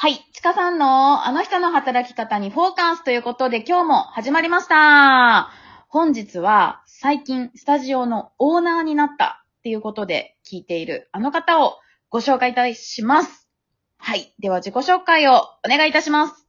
[0.00, 0.24] はい。
[0.32, 5.50] ちかさんのあの人の働き方にフォーカスということで今日も始まりました。
[5.88, 11.78] 本日は最近スタジオのオーナーになったっていうことで聞いているあの方を
[12.10, 13.48] ご紹介いたします。
[13.96, 14.32] はい。
[14.38, 16.46] では自己紹介をお願いいたします。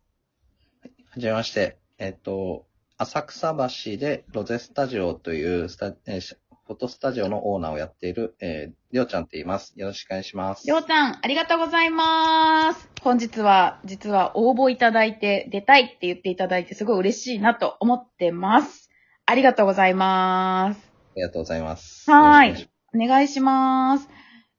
[1.09, 1.79] はじめまして。
[1.97, 2.67] えっと、
[2.99, 6.37] 浅草橋でロゼスタジオというスタ、えー
[6.69, 9.73] フォトスタジオのオーナーをやっている、えー、りょうちゃんって言います。
[9.75, 10.67] よろしくお願いします。
[10.67, 12.87] りょうちゃん、ありがとうございます。
[13.01, 18.91] 本日は、実は応募いただいて、出たいって言っていただいて、すごい嬉しいなと思ってます。
[19.25, 20.91] ありがとうございます。
[21.13, 22.11] ありがとうございます。
[22.11, 22.69] はい。
[22.93, 24.07] お願いします。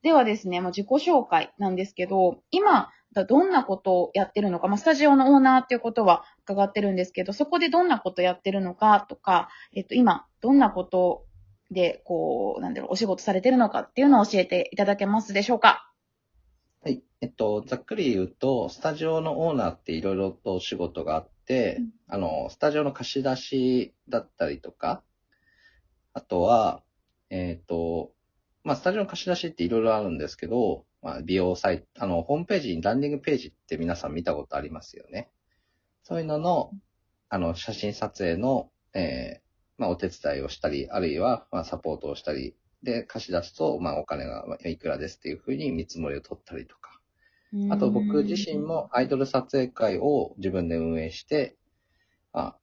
[0.03, 2.91] ではですね、もう自己紹介なんですけど、今、
[3.29, 11.25] どんなことをやってるのか、まあ、スタジオのオーナーっていうことは伺ってるんですけど、そこでどんなことやってるのかとか、えっと、今、どんなこと
[11.71, 15.93] で、こう、なんだろう、お仕事されてるのかっていうのを教えていただけますでしょうか？
[16.83, 17.03] はい。
[17.21, 25.03] えっと、ざっくり言うと、スタジオのオーナーっていろいろとお仕事があって、うんあの、スタジオの貸し出しだったりとか、
[26.13, 26.83] あとは、
[27.29, 28.13] えっ、と、
[28.65, 35.31] まあ、スタジオの貸し出しっていろいろあるんですけど、まあ、美容サイト、あの、ホームページにランディングページって皆さん見たことありますよね。
[36.03, 36.73] そういうのの、
[37.29, 39.50] あの、写真撮影の、えー
[39.81, 47.01] まあ、お手伝いをしたり、あるいは、まあ、サポートをしたり、で、貸し出すと、まあ、お金がまあいくらですっていうふうに見積もりを取ったりとか。
[47.71, 51.57] あと、僕自身もアイドル撮影会を自分で運営して、
[52.33, 52.59] あ、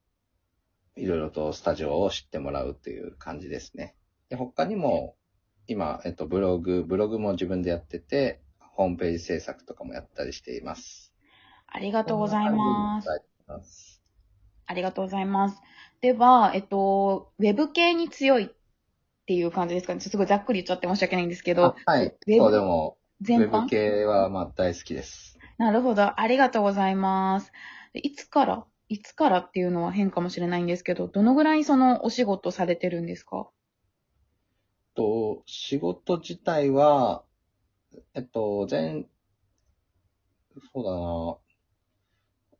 [0.96, 3.96] いろいろとスタジオを知ってもらうという感じですね。
[4.28, 5.16] で、他にも、
[5.66, 11.12] 今、えっと、ブログ、ブログも自分でやってて、ホームページ制作とかもやったりしています。
[11.66, 11.78] あ
[12.14, 14.02] りがとうございます。
[14.66, 15.77] ありがとうございます。
[16.00, 18.48] では、えっと、ウェブ系に強いっ
[19.26, 20.00] ていう感じですかね。
[20.00, 22.06] すごいざっくり言っちゃって申し訳ないんですけどあ、はい。
[22.06, 23.46] ウェブそう、でも、ウ全般？
[23.46, 25.38] ェブ系は、まあ、大好きです。
[25.58, 26.20] なるほど。
[26.20, 27.52] ありがとうございます。
[27.92, 33.50] でいつからいつからっていうのは変かもしれないんですけど、どのぐらいそのお仕事されてるんですか？
[34.94, 37.24] と、仕事自体は、
[38.14, 39.06] えっと、全、
[40.72, 41.38] そうだな、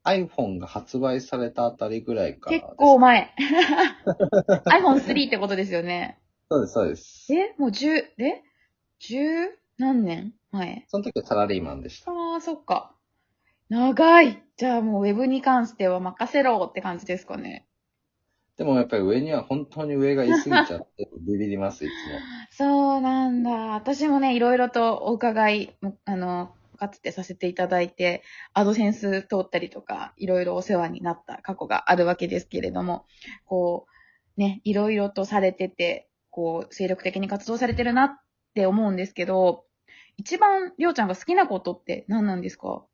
[0.09, 2.59] iPhone が発売されたあたりぐらいから。
[2.59, 3.35] 結構前。
[4.67, 6.19] iPhone3 ってことですよね。
[6.51, 7.27] そうです、そうです。
[7.35, 7.55] え？
[7.59, 7.89] もう10、
[8.19, 8.43] え
[9.01, 9.49] ?10
[9.79, 10.87] 何年前？
[10.89, 12.11] その時はサラリーマンでした。
[12.11, 12.95] ああ、そっか。
[13.69, 14.43] 長い。
[14.57, 17.67] じゃあもうウェブに関しては任せろって感じですかね。
[18.57, 21.89] でもやっぱり上には本当に上がいすぎちゃって、 ビビります、い
[22.51, 23.51] つそうなんだ。
[23.75, 25.77] 私もね、いろいろとお伺い、
[26.07, 28.23] あの、かつてさせていただいて、
[28.55, 33.05] アドセンス通ったりとか、いろいろお世話になった過去があるわけですけれども、
[33.45, 33.87] こ
[34.37, 38.17] う、ね、いろいろとされてて、こう、精力的に活動されてるなっ
[38.55, 39.65] て思うんですけど、
[40.17, 42.85] 一番、りょうちゃんが好きなことって何なんですか？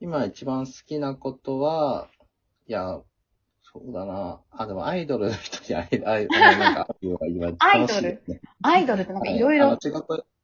[0.00, 2.08] 今一番好きなことは、
[2.68, 3.00] いや、
[3.62, 4.40] そうだな。
[4.50, 6.86] あ、でもアイドルの人に会え、会え、あのなんか、
[7.60, 8.22] アイドル？
[8.62, 9.76] アイドルってなんかいろいろ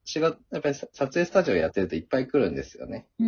[0.05, 3.07] 仕事、やっぱり撮影スタジオやってるといっぱい来るんですよね。
[3.19, 3.27] うー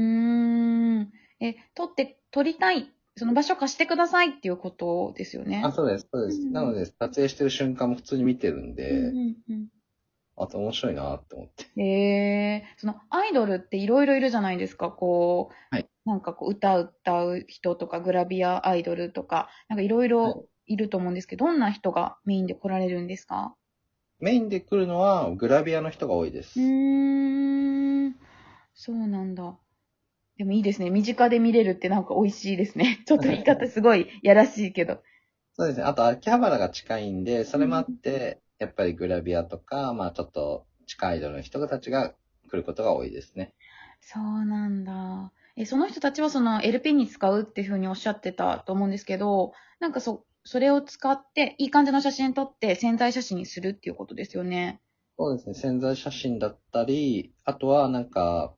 [1.01, 1.13] ん。
[1.41, 2.91] え、撮って、撮りたい。
[3.19, 5.63] その場所貸してくださいっていうことですよね。
[5.65, 6.43] あ、そうです、そうです。
[6.43, 9.69] うんなので、撮影してる瞬間も普通に見てるんで、うんうんうん
[10.39, 11.65] あと面白いなって思って。
[11.81, 11.83] へ
[12.57, 23.57] えそのアイドルっていろいろいるじゃないですか、こう、はいなんかこう歌歌う人とかグラビアアイドルとか、なんかいろいろいると思うんですけど、どんな人がメインで来られるんですか？
[24.19, 26.59] メインで来るのは、グラビアの人が多いです。
[26.59, 28.17] うーん、
[28.75, 29.59] そうなんだ。
[30.39, 30.91] でもいいですね。
[30.91, 33.03] 身近で見れるってなんか美味しいですね。
[33.07, 35.03] ちょっと言い方すごいやらしいけど。
[35.55, 35.85] そうですね。
[35.85, 42.15] あと、秋葉原が近いんで、それもあって、やっぱりグラビアとか、まあちょっと近いアイドルの人たちが
[42.51, 43.55] 来ることが多いですね。
[44.01, 45.33] そうなんだ。
[45.57, 54.81] え、その人たちはその LP に使うっていうふうにおっしゃってたと思うんですけど、なんかそ、それを使って、いい感じの写真撮って潜在写真にするっていうことですよね。
[55.19, 55.55] そうですね。
[55.55, 58.55] 潜在写真だったり、あとはなんか、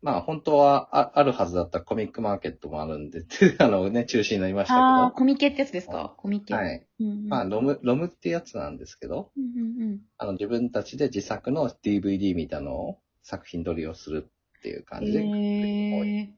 [0.00, 3.24] まあ本当はああるはずだったコミックマーケットもあるんで、
[3.58, 4.84] あのね、中止になりましたけど。
[4.84, 6.14] ああ、コミケってやつですか？
[6.16, 6.54] コミケ。。
[6.54, 7.04] はいい。
[7.04, 10.00] うんうん、まあ、ロム、ロムってやつなんですけど、うんうんうん。
[10.16, 16.32] あの、自分たちで自作の DVD みたいなのを作品撮りをするっていう感じで、えじ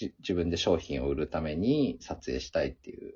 [0.00, 3.14] 自分で商品を売るために撮影したいっていう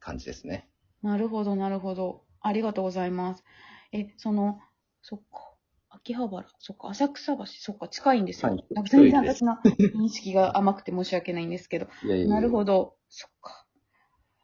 [0.00, 0.68] 感じですね。
[1.04, 2.24] ー、なるほど、なるほど。
[2.40, 3.44] ありがとうございます。
[3.92, 4.60] え、その、
[5.02, 5.52] そっか。
[5.90, 8.52] 秋葉原、そっか、浅草橋、そっか、近いんですよ。
[8.52, 9.58] はいなんか全然私の
[9.94, 11.86] 認識が甘くて申し訳ないんですけど。
[12.02, 12.64] いやいやいやなるほ。
[12.64, 12.96] ど。
[13.08, 13.66] そっか。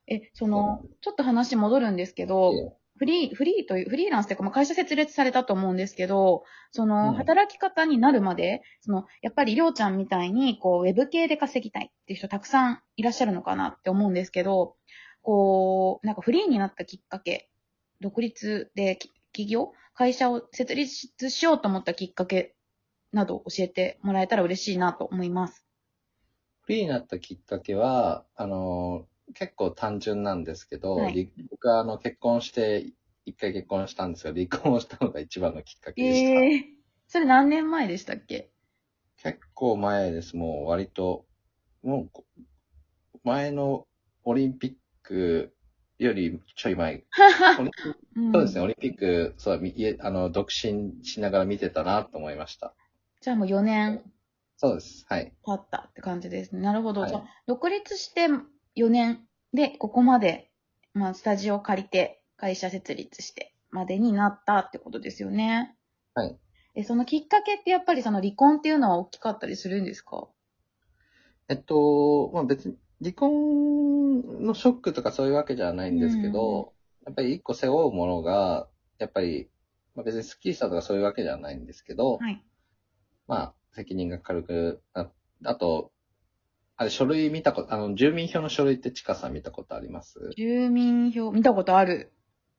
[0.07, 14.77] え、その、ちょっと話戻るんですけど、フリー、フリーという、フリーランスというか、まあ、会社設立されたと思うんですけど、その、うん働き方になるまで、その、やっぱりりょうちゃんみたいに、こう、ウェブ系で稼ぎたいっていう人たくさんいらっしゃるのかなって思うんですけど、
[15.23, 17.49] こう、なんかフリーになったきっかけ、
[18.01, 19.73] 独立でき企業？
[19.95, 22.55] 会社を設立しようと思ったきっかけ
[23.13, 25.65] など教えてもらえたら嬉しいなと思います。
[26.61, 32.93] フリーになったきっかけは、あの、結構単純なんですけど、はいり僕はあの結婚して、
[33.25, 36.45] 一回結婚したんですが、離婚をしたのが一番のきっかけでした。
[36.45, 36.65] ええ
[37.07, 38.51] それ何年前でしたっけ？
[39.23, 40.37] 結構前です。
[40.37, 41.27] もう割と、
[41.83, 42.25] もうこ、
[43.25, 43.87] 前の
[44.25, 45.55] オリンピック
[45.99, 47.05] よりちょい前。
[48.33, 49.63] そうですね、オリンピック、そう、
[50.01, 52.75] あの、独身しながら見てたなと思いました。
[53.21, 54.03] じゃあもう4年
[54.57, 55.07] そうです。
[55.09, 55.33] はい。
[55.45, 56.63] 経ったって感じですね。
[56.63, 57.03] なるほど。
[57.03, 58.29] はいじゃあ、独立して
[58.79, 60.51] 4年で、ここまで、
[60.95, 65.77] まあ、スタジオを借りて、会社設立して、までになったってことですよね。
[66.15, 66.39] はい。
[66.77, 70.29] え、そのきっかけってやっぱりその離婚っていうのは大きかったりするんですか？
[71.49, 76.73] えっと、まあ別に、離婚のショックとかそういうわけじゃないんですけど、
[77.05, 79.51] やっぱり一個背負うものが、やっぱり、
[79.95, 82.45] まあ別にスッキリしたとかそういうわけじゃないんですけど、はい。
[83.27, 85.11] まあ、責任が軽くな、
[85.45, 85.93] あと、
[86.81, 90.31] あれ、書類見たこと、あの、住民票の書類ってちかさん見たことあります？
[90.37, 92.13] 住民票、見たことある。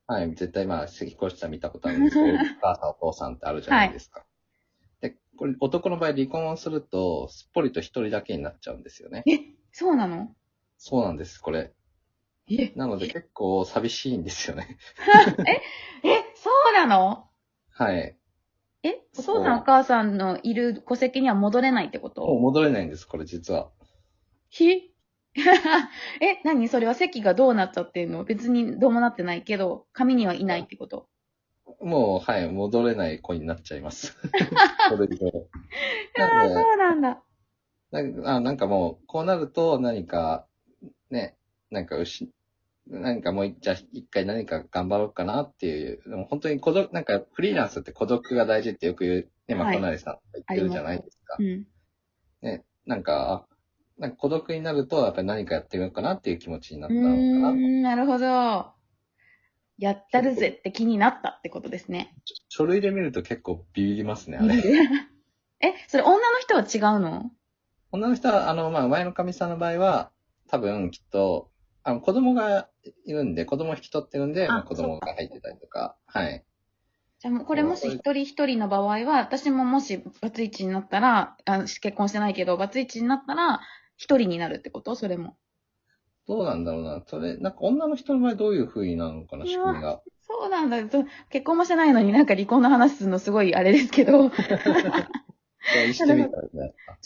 [0.07, 0.89] はい、絶対まあ、引っ
[1.27, 4.25] 越したら見たことあるんですけど、 お母さんお父さんってあるじゃないですか。
[4.99, 9.23] で、これ、男の場合離婚をすると、すっぽりと一人だけになっちゃうんですよね。
[9.25, 9.39] え、
[9.71, 10.35] そうなの？
[10.77, 11.73] そうなんです、これ。
[12.49, 14.77] え、なので結構寂しいんですよね。
[15.47, 15.61] え、
[16.35, 17.29] そうなの？
[17.71, 18.17] はい。
[18.83, 22.25] え、おそう父さんお母さんのいる戸籍には戻れないってこと？
[22.25, 23.69] もう戻れないんです、これ実は。
[24.49, 24.93] ひ？
[26.21, 26.67] え、何？
[26.67, 28.23] それは席がどうなっちゃってんの？
[28.23, 31.07] 別にどうもなってないけど、紙にはいないってこと？
[31.81, 34.17] もう、はい、戻れない子になっちゃいます。
[34.89, 35.15] これで。
[36.19, 37.23] ああ、なんでそうなんだ。
[37.91, 40.47] なんかあなんかもう、こうなると何か、
[41.09, 41.37] ね、
[41.71, 42.31] なんか牛、
[42.87, 51.37] なんかもう一じゃあ一回何か頑張ろうかなっていう、でも本当に孤独、なんかフリーランスって孤独が大事ってよく言う、ね、まはいあ、こなりさんが言ってるじゃないですか。
[51.39, 51.67] うん。
[52.41, 53.55] ね、なんか、あ
[53.99, 57.51] なんか孤独になると、やっぱり何かやってみようかなっていう気持ちになったのかな。
[57.51, 58.71] ん、なるほど。
[59.77, 62.15] やったるぜって気になったってことですね。
[62.47, 64.55] 書類で見ると結構ビビりますね、あれ。
[65.61, 67.31] え、それ女の人は違うの？
[67.91, 70.11] 女の人は、あの、まあ、前の神さんの場合は、
[70.47, 71.51] 多分きっと、
[71.83, 72.69] あの、子供が
[73.05, 76.45] いるんで、子供を引き取ってるんで、あまあ、子供が入ってたりとか、はい。
[77.19, 83.59] じゃあもうこれもし一人一人の場合は、私ももしバツイチになったら、あ結婚してないけど、バツイチになったら、
[83.99, 84.95] 一人になるってこと？
[84.95, 85.35] それも。
[86.25, 87.03] どうなんだろうな。
[87.05, 90.01] それ、なんか女の人の場合どういう風になるのかな、仕組みが。
[90.21, 90.83] そうなんだ。
[90.85, 96.05] と結婚もしてないのになんか離婚の話するのすごいあれですけど、 ちょ。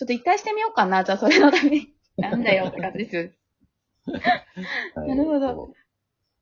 [0.03, 1.03] っと一回してみようかな。
[1.03, 1.93] じゃあそれのために。
[2.17, 3.29] なんだよって感じですよ。
[4.95, 5.73] はいなるほど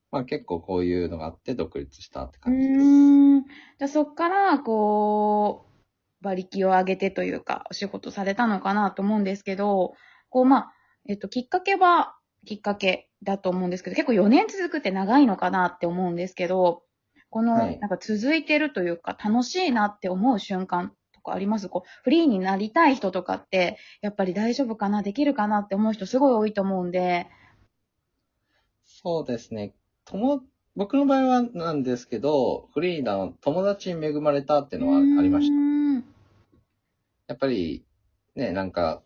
[0.10, 2.80] まあ結構こういうのがあって独立したってう感じです。
[2.80, 3.44] ーん。
[3.44, 5.72] じゃあそっから、こう、
[6.22, 9.96] 馬力を上げてというか、お仕事されたのかなと思うんですけど、
[10.32, 10.74] こう、まあ、
[11.08, 12.16] えっと、きっかけは、
[12.48, 16.82] きっかけだと思うんですけど、結構4年続くって長いのかなって思うんですけど、
[17.30, 21.70] この、はいなんか続いてるというか、楽しいなって思う瞬間とかあります？
[21.70, 27.28] こう、フリーになりたい人とかって、やっぱり大丈夫かな、できるかなって思う人すごい多いと思うんで、
[28.86, 29.74] そうですね。
[30.06, 30.44] とも、
[30.76, 35.54] 僕の場合はなんですけど、フリーダの友達に恵まれたっていうのはありました。
[37.28, 37.34] た。
[37.34, 37.86] やっぱり、
[38.36, 39.04] ね、なんか、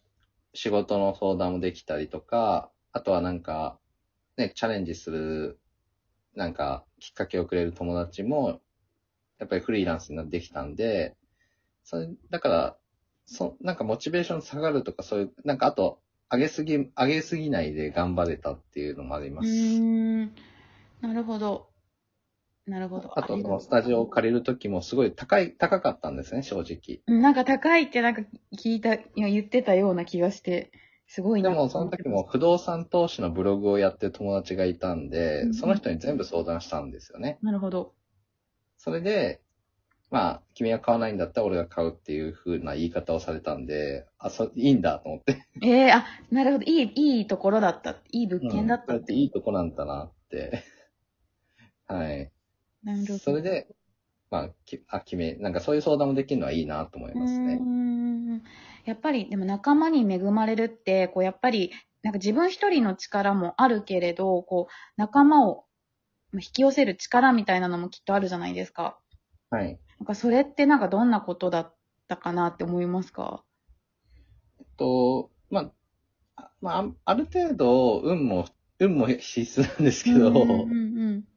[0.56, 3.78] 仕事の相談もできたりとか、あとはなんか、
[4.38, 5.60] ね、チャレンジする、
[6.34, 8.62] なんか、きっかけをくれる友達も、
[9.38, 11.16] やっぱりフリーランスになってきたんで、
[11.84, 12.78] それ、だから、
[13.26, 16.00] そ、なんかモチベーション下がるとか、そういう、なんかあと、
[16.32, 19.48] 上げすぎ、上げすぎないで頑張れたっていうのもあります。
[19.48, 20.26] うん。
[21.02, 21.70] なるほど。
[22.68, 23.12] なるほど。
[23.18, 27.02] あと、そのスタジオを借りるときもすごい高い、高かったんですね、正直。
[27.08, 28.24] うんなんか高いってなんか
[28.58, 30.72] 聞いた、言ってたような気がして、
[31.08, 31.52] すごいな。
[31.52, 37.38] でも、その時も不動産投資のブログをやってる友達がいたんで、うんその人に全部相談したんですよね。
[37.44, 37.94] なるほど。
[38.78, 39.42] それで、
[40.10, 45.46] まあ、君は買わないんだったら俺が買うっていう風な言い方をされたんで、あ、そ、いいんだと思って。
[45.62, 46.64] ええあ、なるほど。
[46.66, 47.98] いい、いいところだった。
[48.12, 50.64] いい物件だったうんっていいとこなんだなって。
[51.88, 52.32] はい。
[52.86, 53.18] なるほど。
[53.20, 53.68] それで、
[54.32, 57.64] まあ、きあ、決め、なんかそういう相談もできるのはいいなと思いうますねー。
[57.64, 58.44] ん。
[58.86, 61.72] やっぱり、でも仲間に恵まれるって、こう、やっぱり、
[62.04, 65.66] なんか自分一人の力もあるけれど、こう、仲間を
[66.34, 69.00] 引き寄せる力みたいなのもきっとあるじゃないですか。
[69.50, 69.80] はい。
[70.00, 71.76] なんかそれってなんかどんなことだっ
[72.08, 73.44] たかなって思いますか？
[74.60, 75.72] えっと、まあ、
[76.36, 78.46] あまああ、ある程度、運も、
[78.80, 81.28] 運も必須なんですけど、うんうんうん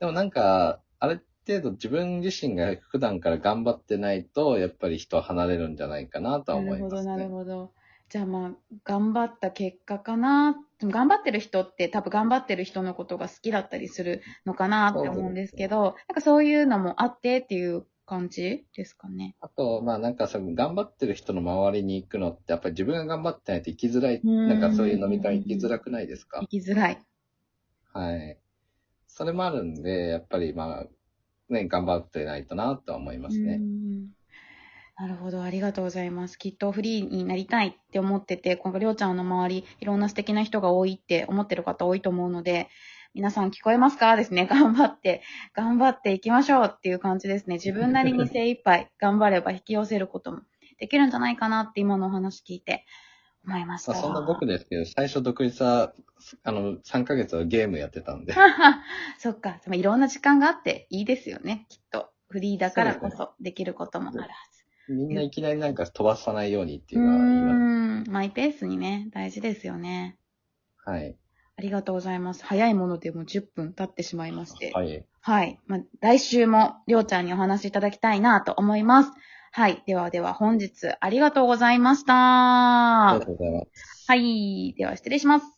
[0.00, 7.16] でもなんか、ある程度自分自身が普段から頑張ってないと、やっぱり人は離れるんじゃないかなとはなるほど、思いますね。
[7.16, 7.74] なるほど。
[8.08, 8.52] じゃあまあ、
[8.84, 10.56] 頑張った結果かな。
[10.78, 19.36] でも頑張ってる人って多分頑張ってる人のことが好きだったりするのかなって思うんですけど、なんかそういうのもあってっていう感じですかね。
[19.40, 26.40] あと、まあなんかその頑張ってる人の周りに行くのって、やっぱり自分が頑張ってないと行きづらい、うんなんかそういう飲み会行きづらくないですか？
[26.40, 27.06] 生きづらい。
[27.92, 28.40] はい。
[29.18, 30.86] それもあるんで、やっぱりまあ、
[31.52, 33.58] ね、頑張ってないとなとは思いますね。
[34.96, 36.38] なるほど、ありがとうございます。
[36.38, 42.68] きっとフリーになりたいって思ってて、今回りょうちゃんの周り、いろんな素敵な人が多いって思ってる方多いと思うので、
[43.12, 44.14] 皆さん聞こえますか？
[44.14, 44.46] ですね。
[44.50, 45.22] 頑張って、
[45.52, 47.56] 頑張っていきましょうっていう感じですね。
[47.56, 50.42] 自分なりに精一杯頑張れば引き寄せることも
[50.78, 52.84] できるんじゃないかなって今のお話聞いて
[53.48, 53.92] 思いました。
[53.92, 55.94] まあそんな僕ですけど、最初独立は、
[56.44, 58.34] あの、3ヶ月はゲームやってたんで。
[59.18, 59.60] そっか。
[59.72, 62.10] いろんな時間があっていいですよね、きっと。
[62.28, 64.92] フリーだからこそできることもあるはず。
[64.92, 68.08] みんないきなりなんか飛ばさないようにっていううのは言います。
[68.08, 68.12] ーん。
[68.12, 70.18] マイペースにね、大事ですよね。
[70.84, 71.16] はい。
[71.56, 72.44] ありがとうございます。
[72.44, 74.70] 早いものでも10分経ってしまいまして。
[74.72, 75.04] はい。
[75.20, 75.58] はい。
[75.66, 79.12] まあ、来週もりょうちゃんにお話しいただきたいなと思います。
[79.52, 79.82] はい。
[79.86, 83.10] ではでは本日ありがとうございました。
[83.10, 84.06] ありがとうございます。
[84.06, 84.74] はい。
[84.76, 85.57] では失礼します。